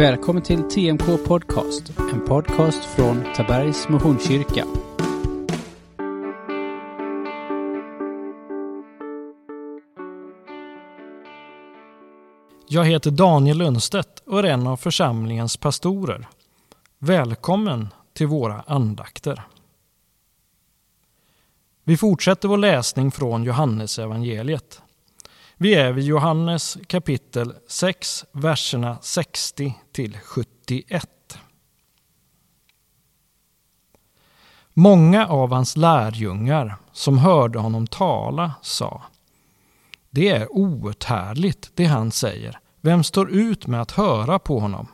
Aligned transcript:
Välkommen 0.00 0.42
till 0.42 0.62
TMK 0.62 1.24
Podcast, 1.26 1.92
en 1.98 2.24
podcast 2.24 2.84
från 2.84 3.24
Tabergs 3.36 3.88
Missionskyrka. 3.88 4.64
Jag 12.68 12.84
heter 12.84 13.10
Daniel 13.10 13.58
Lundstedt 13.58 14.22
och 14.26 14.38
är 14.38 14.44
en 14.44 14.66
av 14.66 14.76
församlingens 14.76 15.56
pastorer. 15.56 16.28
Välkommen 16.98 17.88
till 18.12 18.26
våra 18.26 18.60
andakter. 18.66 19.42
Vi 21.84 21.96
fortsätter 21.96 22.48
vår 22.48 22.58
läsning 22.58 23.10
från 23.10 23.44
Johannes 23.44 23.98
evangeliet. 23.98 24.82
Vi 25.62 25.74
är 25.74 25.92
vid 25.92 26.04
Johannes 26.04 26.78
kapitel 26.86 27.54
6, 27.68 28.24
verserna 28.32 28.98
60 29.02 29.74
till 29.92 30.18
71. 30.24 31.38
Många 34.74 35.26
av 35.26 35.52
hans 35.52 35.76
lärjungar 35.76 36.76
som 36.92 37.18
hörde 37.18 37.58
honom 37.58 37.86
tala 37.86 38.52
sa 38.62 39.02
Det 40.10 40.28
är 40.28 40.52
outhärdligt 40.56 41.70
det 41.74 41.84
han 41.84 42.10
säger. 42.12 42.58
Vem 42.80 43.04
står 43.04 43.30
ut 43.30 43.66
med 43.66 43.82
att 43.82 43.90
höra 43.90 44.38
på 44.38 44.58
honom? 44.58 44.88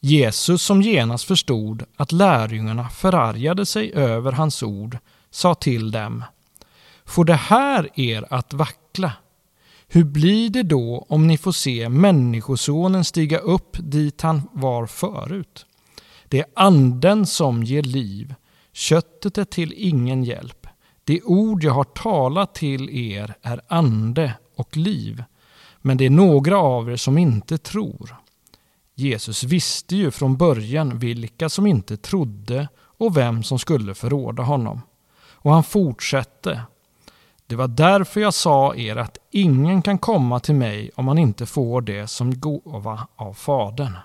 Jesus 0.00 0.62
som 0.62 0.82
genast 0.82 1.24
förstod 1.24 1.84
att 1.96 2.12
lärjungarna 2.12 2.88
förargade 2.88 3.66
sig 3.66 3.92
över 3.92 4.32
hans 4.32 4.62
ord 4.62 4.98
sa 5.30 5.54
till 5.54 5.90
dem 5.90 6.24
Får 7.04 7.24
det 7.24 7.34
här 7.34 8.00
er 8.00 8.26
att 8.30 8.52
vackla? 8.52 9.12
Hur 9.92 10.04
blir 10.04 10.50
det 10.50 10.62
då 10.62 11.06
om 11.08 11.26
ni 11.26 11.38
får 11.38 11.52
se 11.52 11.88
Människosonen 11.88 13.04
stiga 13.04 13.38
upp 13.38 13.76
dit 13.80 14.20
han 14.20 14.42
var 14.52 14.86
förut? 14.86 15.66
Det 16.28 16.38
är 16.38 16.46
anden 16.54 17.26
som 17.26 17.64
ger 17.64 17.82
liv, 17.82 18.34
köttet 18.72 19.38
är 19.38 19.44
till 19.44 19.74
ingen 19.76 20.24
hjälp. 20.24 20.66
Det 21.04 21.22
ord 21.22 21.64
jag 21.64 21.72
har 21.72 21.84
talat 21.84 22.54
till 22.54 22.90
er 22.90 23.34
är 23.42 23.60
ande 23.68 24.34
och 24.56 24.76
liv, 24.76 25.24
men 25.78 25.96
det 25.96 26.06
är 26.06 26.10
några 26.10 26.58
av 26.58 26.90
er 26.90 26.96
som 26.96 27.18
inte 27.18 27.58
tror. 27.58 28.16
Jesus 28.94 29.44
visste 29.44 29.96
ju 29.96 30.10
från 30.10 30.36
början 30.36 30.98
vilka 30.98 31.48
som 31.48 31.66
inte 31.66 31.96
trodde 31.96 32.68
och 32.78 33.16
vem 33.16 33.42
som 33.42 33.58
skulle 33.58 33.94
förråda 33.94 34.42
honom. 34.42 34.80
Och 35.32 35.52
han 35.52 35.64
fortsatte 35.64 36.62
det 37.50 37.56
var 37.56 37.68
därför 37.68 38.20
jag 38.20 38.34
sa 38.34 38.74
er 38.74 38.96
att 38.96 39.18
ingen 39.30 39.82
kan 39.82 39.98
komma 39.98 40.40
till 40.40 40.54
mig 40.54 40.90
om 40.94 41.04
man 41.04 41.18
inte 41.18 41.46
får 41.46 41.80
det 41.80 42.06
som 42.06 42.40
gåva 42.40 43.06
av 43.16 43.34
Fadern. 43.34 43.96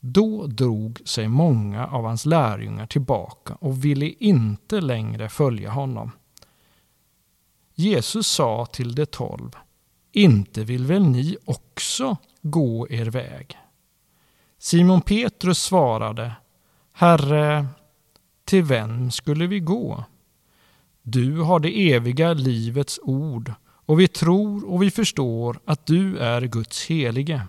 Då 0.00 0.46
drog 0.46 1.00
sig 1.04 1.28
många 1.28 1.86
av 1.86 2.04
hans 2.04 2.26
lärjungar 2.26 2.86
tillbaka 2.86 3.54
och 3.60 3.84
ville 3.84 4.06
inte 4.08 4.80
längre 4.80 5.28
följa 5.28 5.70
honom. 5.70 6.10
Jesus 7.74 8.26
sa 8.26 8.66
till 8.66 8.94
de 8.94 9.06
tolv, 9.06 9.56
inte 10.12 10.64
vill 10.64 10.86
väl 10.86 11.08
ni 11.08 11.36
också 11.44 12.16
gå 12.42 12.88
er 12.90 13.06
väg? 13.06 13.58
Simon 14.58 15.00
Petrus 15.00 15.62
svarade, 15.62 16.32
Herre, 16.92 17.66
till 18.44 18.62
vem 18.62 19.10
skulle 19.10 19.46
vi 19.46 19.60
gå? 19.60 20.04
Du 21.08 21.40
har 21.40 21.60
det 21.60 21.92
eviga 21.92 22.32
livets 22.32 23.00
ord 23.02 23.52
och 23.62 24.00
vi 24.00 24.08
tror 24.08 24.70
och 24.70 24.82
vi 24.82 24.90
förstår 24.90 25.58
att 25.64 25.86
du 25.86 26.18
är 26.18 26.40
Guds 26.42 26.86
helige. 26.86 27.42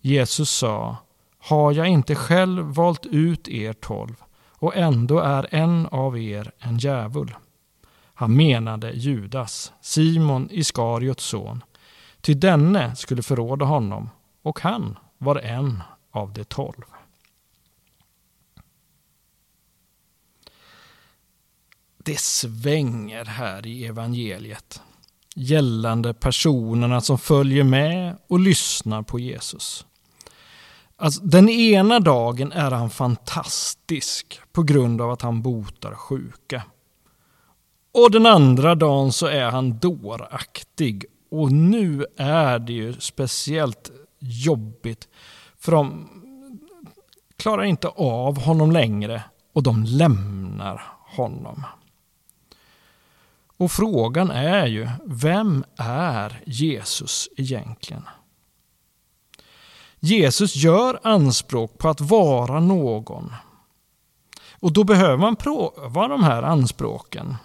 Jesus 0.00 0.50
sa, 0.50 0.96
har 1.38 1.72
jag 1.72 1.88
inte 1.88 2.14
själv 2.14 2.64
valt 2.64 3.06
ut 3.06 3.48
er 3.48 3.72
tolv 3.72 4.14
och 4.50 4.76
ändå 4.76 5.18
är 5.18 5.54
en 5.54 5.86
av 5.86 6.18
er 6.18 6.52
en 6.58 6.78
djävul. 6.78 7.34
Han 8.14 8.36
menade 8.36 8.90
Judas, 8.92 9.72
Simon 9.80 10.48
Iskariots 10.50 11.24
son, 11.24 11.62
ty 12.20 12.34
denne 12.34 12.96
skulle 12.96 13.22
förråda 13.22 13.64
honom 13.64 14.10
och 14.42 14.60
han 14.60 14.98
var 15.18 15.36
en 15.36 15.82
av 16.10 16.32
de 16.32 16.44
tolv. 16.44 16.84
Det 22.08 22.20
svänger 22.20 23.24
här 23.24 23.66
i 23.66 23.86
evangeliet 23.86 24.82
gällande 25.34 26.14
personerna 26.14 27.00
som 27.00 27.18
följer 27.18 27.64
med 27.64 28.16
och 28.28 28.40
lyssnar 28.40 29.02
på 29.02 29.18
Jesus. 29.18 29.86
Alltså, 30.96 31.20
den 31.22 31.48
ena 31.48 32.00
dagen 32.00 32.52
är 32.52 32.70
han 32.70 32.90
fantastisk 32.90 34.40
på 34.52 34.62
grund 34.62 35.00
av 35.00 35.10
att 35.10 35.22
han 35.22 35.42
botar 35.42 35.94
sjuka. 35.94 36.62
Och 37.92 38.10
den 38.10 38.26
andra 38.26 38.74
dagen 38.74 39.12
så 39.12 39.26
är 39.26 39.50
han 39.50 39.78
dåraktig. 39.78 41.04
Och 41.30 41.52
nu 41.52 42.06
är 42.16 42.58
det 42.58 42.72
ju 42.72 42.92
speciellt 42.92 43.90
jobbigt 44.18 45.08
för 45.58 45.72
de 45.72 46.08
klarar 47.36 47.64
inte 47.64 47.88
av 47.88 48.40
honom 48.40 48.72
längre 48.72 49.22
och 49.52 49.62
de 49.62 49.84
lämnar 49.84 50.82
honom. 51.06 51.64
Och 53.58 53.72
frågan 53.72 54.30
är 54.30 54.66
ju, 54.66 54.88
vem 55.04 55.64
är 55.76 56.42
Jesus 56.46 57.28
egentligen? 57.36 58.04
Jesus 60.00 60.56
gör 60.56 61.00
anspråk 61.02 61.78
på 61.78 61.88
att 61.88 62.00
vara 62.00 62.60
någon. 62.60 63.34
Och 64.60 64.72
då 64.72 64.84
behöver 64.84 65.16
man 65.16 65.36
pröva 65.36 66.08
de 66.08 66.22
här 66.22 66.42
anspråken. 66.42 67.36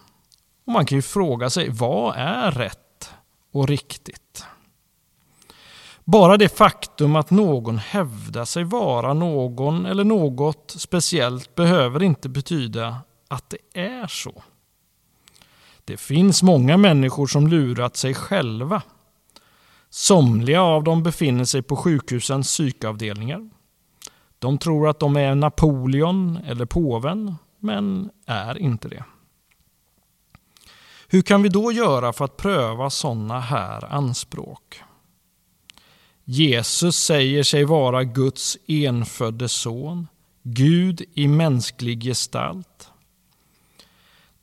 Och 0.65 0.73
man 0.73 0.85
kan 0.85 0.97
ju 0.97 1.01
fråga 1.01 1.49
sig, 1.49 1.69
vad 1.69 2.15
är 2.17 2.51
rätt 2.51 3.13
och 3.51 3.67
riktigt? 3.67 4.45
Bara 6.03 6.37
det 6.37 6.57
faktum 6.57 7.15
att 7.15 7.31
någon 7.31 7.77
hävdar 7.77 8.45
sig 8.45 8.63
vara 8.63 9.13
någon 9.13 9.85
eller 9.85 10.03
något 10.03 10.75
speciellt 10.77 11.55
behöver 11.55 12.03
inte 12.03 12.29
betyda 12.29 12.97
att 13.27 13.49
det 13.49 13.79
är 13.81 14.07
så. 14.07 14.43
Det 15.85 15.97
finns 15.97 16.43
många 16.43 16.77
människor 16.77 17.27
som 17.27 17.47
lurat 17.47 17.97
sig 17.97 18.13
själva. 18.13 18.81
Somliga 19.89 20.61
av 20.61 20.83
dem 20.83 21.03
befinner 21.03 21.45
sig 21.45 21.61
på 21.61 21.75
sjukhusens 21.75 22.47
psykavdelningar. 22.47 23.49
De 24.39 24.57
tror 24.57 24.89
att 24.89 24.99
de 24.99 25.15
är 25.17 25.35
Napoleon 25.35 26.37
eller 26.45 26.65
påven, 26.65 27.35
men 27.59 28.09
är 28.25 28.57
inte 28.57 28.87
det. 28.87 29.03
Hur 31.07 31.21
kan 31.21 31.43
vi 31.43 31.49
då 31.49 31.71
göra 31.71 32.13
för 32.13 32.25
att 32.25 32.37
pröva 32.37 32.89
sådana 32.89 33.39
här 33.39 33.93
anspråk? 33.93 34.81
Jesus 36.23 36.95
säger 36.97 37.43
sig 37.43 37.63
vara 37.63 38.03
Guds 38.03 38.57
enfödde 38.67 39.49
son, 39.49 40.07
Gud 40.43 41.01
i 41.13 41.27
mänsklig 41.27 42.03
gestalt. 42.03 42.89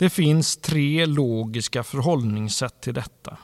Det 0.00 0.10
finns 0.10 0.56
tre 0.56 1.06
logiska 1.06 1.82
förhållningssätt 1.82 2.80
till 2.80 2.94
detta. 2.94 3.36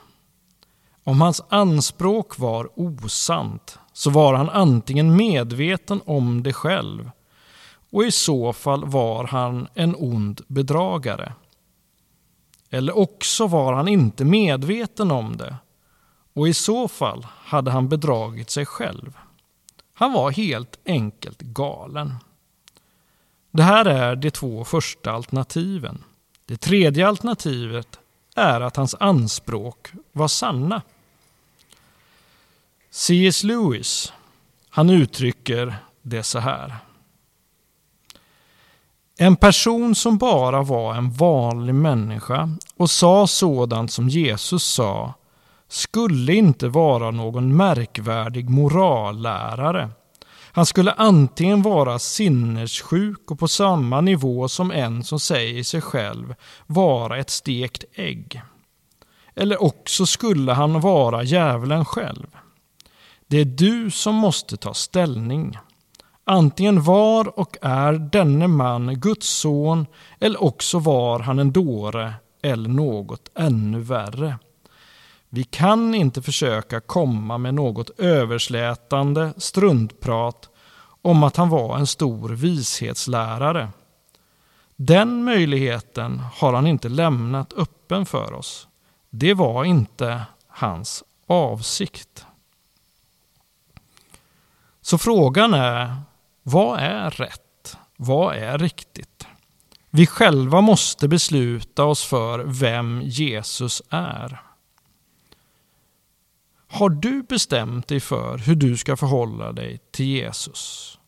Om 1.05 1.21
hans 1.21 1.43
anspråk 1.49 2.39
var 2.39 2.69
osant 2.75 3.79
så 3.93 4.11
var 4.11 4.35
han 4.35 4.49
antingen 4.49 5.17
medveten 5.17 6.01
om 6.05 6.43
det 6.43 6.53
själv 6.53 7.11
och 7.91 8.05
i 8.05 8.11
så 8.11 8.53
fall 8.53 8.85
var 8.85 9.25
han 9.25 9.69
en 9.75 9.95
ond 9.99 10.41
bedragare. 10.47 11.33
Eller 12.71 12.99
också 12.99 13.47
var 13.47 13.73
han 13.73 13.89
inte 13.89 14.25
medveten 14.25 15.11
om 15.11 15.37
det 15.37 15.57
och 16.33 16.49
i 16.49 16.55
så 16.55 16.89
fall 16.89 17.27
hade 17.31 17.71
han 17.71 17.89
bedragit 17.89 18.51
sig 18.51 18.67
själv. 18.67 19.19
Han 19.95 20.13
var 20.13 20.31
helt 20.31 20.79
enkelt 20.87 21.41
galen. 21.41 22.15
Det 23.51 23.63
här 23.63 23.85
är 23.85 24.17
de 24.17 24.31
två 24.31 24.65
första 24.65 25.13
alternativen. 25.13 26.05
Det 26.47 26.57
tredje 26.57 27.09
alternativet 27.09 27.99
är 28.35 28.61
att 28.61 28.77
hans 28.77 28.95
anspråk 29.01 29.89
var 30.13 30.29
sanna. 30.29 30.83
C.S. 32.91 33.45
Lewis 33.45 34.13
han 34.71 34.91
uttrycker 34.91 35.77
det 36.03 36.23
så 36.23 36.39
här. 36.39 36.77
En 39.19 39.37
person 39.37 39.95
som 39.95 40.19
bara 40.19 40.63
var 40.63 40.95
en 40.95 41.11
vanlig 41.11 41.75
människa 41.75 42.51
och 42.77 42.91
sa 42.91 43.27
sådant 43.27 43.93
som 43.93 44.09
Jesus 44.09 44.65
sa 44.65 45.15
skulle 45.69 46.35
inte 46.35 46.69
vara 46.69 47.11
någon 47.11 47.57
märkvärdig 47.57 48.51
morallärare 48.51 49.91
han 50.57 50.67
skulle 50.67 50.93
antingen 50.93 51.63
vara 51.63 51.99
sinnessjuk 51.99 53.31
och 53.31 53.39
på 53.39 53.49
samma 53.49 54.01
nivå 54.01 54.49
som 54.49 54.71
en 54.71 55.05
som 55.05 55.21
säger 55.21 55.63
sig 55.63 55.81
själv 55.81 56.35
vara 56.67 57.19
ett 57.19 57.31
stekt 57.31 57.85
ägg. 57.95 58.43
Eller 59.35 59.63
också 59.63 60.07
skulle 60.07 60.53
han 60.53 60.81
vara 60.81 61.23
djävulen 61.23 61.85
själv. 61.85 62.27
Det 63.27 63.41
är 63.41 63.45
du 63.45 63.91
som 63.91 64.15
måste 64.15 64.57
ta 64.57 64.75
ställning. 64.75 65.59
Antingen 66.25 66.83
var 66.83 67.39
och 67.39 67.57
är 67.63 67.93
denne 67.93 68.49
man 68.49 69.01
Guds 69.01 69.29
son 69.29 69.87
eller 70.21 70.43
också 70.43 70.79
var 70.79 71.21
han 71.21 71.39
en 71.39 71.53
dåre 71.53 72.15
eller 72.43 72.69
något 72.69 73.31
ännu 73.35 73.81
värre. 73.81 74.39
Vi 75.29 75.45
kan 75.45 75.95
inte 75.95 76.23
försöka 76.23 76.81
komma 76.81 77.39
med 77.39 77.55
något 77.55 77.91
överslätande 78.01 79.33
struntprat 79.37 80.49
om 81.03 81.23
att 81.23 81.37
han 81.37 81.49
var 81.49 81.79
en 81.79 81.87
stor 81.87 82.29
vishetslärare. 82.29 83.69
Den 84.77 85.25
möjligheten 85.25 86.19
har 86.35 86.53
han 86.53 86.67
inte 86.67 86.89
lämnat 86.89 87.53
öppen 87.53 88.07
för 88.07 88.33
oss. 88.33 88.69
Det 89.11 89.35
var 89.35 89.65
inte 89.65 90.23
hans 90.49 91.05
avsikt. 91.27 92.27
Så 94.81 94.99
frågan 94.99 95.55
är, 95.55 95.97
vad 96.43 96.79
är 96.79 97.11
rätt? 97.11 97.77
Vad 97.97 98.37
är 98.37 98.59
riktigt? 98.59 99.27
Vi 99.91 100.07
själva 100.07 100.61
måste 100.61 101.09
besluta 101.09 101.85
oss 101.85 102.05
för 102.05 102.39
vem 102.39 103.03
Jesus 103.05 103.83
är. 103.91 104.46
Har 106.77 106.91
du 106.91 107.23
bestämt 107.23 107.89
dig 107.89 108.01
för 108.01 108.39
hur 108.39 108.55
du 108.55 108.77
ska 108.77 108.97
förhålla 108.97 109.53
dig 109.53 109.79
till 109.91 110.07
Jesus? 110.07 110.99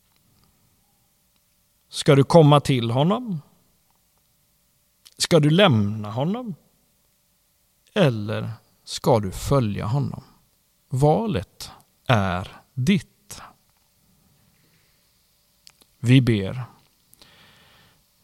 Ska 1.89 2.15
du 2.15 2.25
komma 2.25 2.61
till 2.61 2.91
honom? 2.91 3.41
Ska 5.19 5.41
du 5.41 5.51
lämna 5.51 6.11
honom? 6.11 6.55
Eller 7.95 8.51
ska 8.85 9.21
du 9.21 9.31
följa 9.31 9.87
honom? 9.87 10.25
Valet 10.89 11.71
är 12.07 12.57
ditt. 12.75 13.41
Vi 15.99 16.21
ber. 16.21 16.65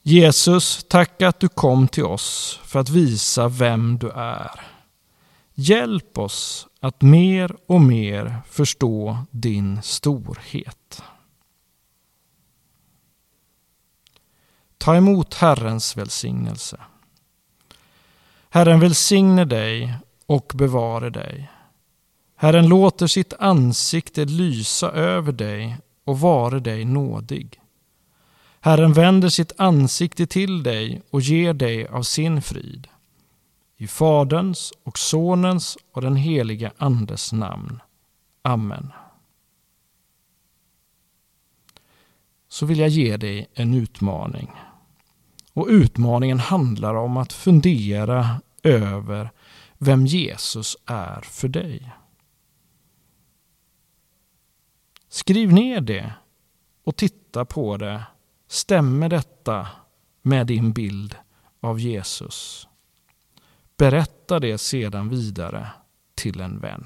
Jesus, 0.03 0.85
tack 0.89 1.23
att 1.23 1.41
du 1.41 1.49
kom 1.49 1.89
till 1.89 2.05
oss 2.05 2.61
för 2.65 2.81
att 2.81 2.89
visa 2.89 3.49
vem 3.49 3.99
du 3.99 4.11
är. 4.11 4.61
Hjälp 5.55 6.19
oss 6.19 6.69
att 6.85 7.03
mer 7.03 7.57
och 7.67 7.81
mer 7.81 8.43
förstå 8.47 9.19
din 9.31 9.83
storhet. 9.83 11.03
Ta 14.79 14.97
emot 14.97 15.35
Herrens 15.35 15.97
välsignelse. 15.97 16.81
Herren 18.51 18.81
välsigne 18.81 19.45
dig 19.45 19.95
och 20.27 20.53
bevare 20.55 21.11
dig. 21.11 21.51
Herren 22.37 22.69
låter 22.69 23.07
sitt 23.07 23.33
ansikte 23.39 24.25
lysa 24.25 24.91
över 24.91 25.33
dig 25.33 25.77
och 26.05 26.21
vare 26.21 26.61
dig 26.61 26.85
nådig. 26.85 27.61
Herren 28.61 28.93
vänder 28.93 29.29
sitt 29.29 29.53
ansikte 29.57 30.27
till 30.27 30.63
dig 30.63 31.03
och 31.11 31.21
ger 31.21 31.55
dig 31.55 31.87
av 31.87 32.03
sin 32.03 32.43
frid. 32.43 32.89
I 33.77 33.87
Faderns 33.87 34.73
och 34.83 34.99
Sonens 34.99 35.79
och 35.93 36.03
den 36.03 36.17
helige 36.17 36.73
Andes 36.77 37.33
namn. 37.33 37.81
Amen. 38.43 38.93
Så 42.49 42.67
vill 42.67 42.79
jag 42.79 42.89
ge 42.89 43.17
dig 43.17 43.51
en 43.55 43.75
utmaning. 43.75 44.51
Och 45.53 45.67
utmaningen 45.71 46.39
handlar 46.39 46.95
om 46.95 47.17
att 47.17 47.33
fundera 47.33 48.41
över 48.63 49.31
vem 49.79 50.07
Jesus 50.07 50.77
är 50.87 51.21
för 51.21 51.49
dig. 51.49 51.93
Skriv 55.09 55.53
ner 55.53 55.81
det 55.81 56.13
och 56.85 56.97
titta 56.97 57.45
på 57.45 57.77
det. 57.77 58.05
Stämmer 58.49 59.09
detta 59.09 59.69
med 60.23 60.47
din 60.47 60.73
bild 60.73 61.17
av 61.61 61.81
Jesus? 61.81 62.69
Berätta 63.79 64.41
det 64.41 64.59
sedan 64.59 65.09
vidare 65.09 65.67
till 66.15 66.41
en 66.41 66.61
vän. 66.61 66.85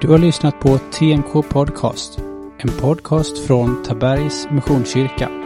Du 0.00 0.08
har 0.08 0.18
lyssnat 0.18 0.60
på 0.60 0.78
TNK 0.78 1.48
Podcast, 1.48 2.18
en 2.58 2.80
podcast 2.80 3.46
från 3.46 3.82
Tabergs 3.82 4.50
Missionskyrka. 4.50 5.37